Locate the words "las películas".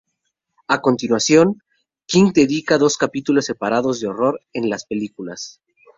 4.71-5.61